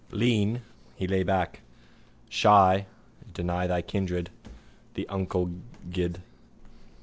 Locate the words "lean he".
0.09-1.05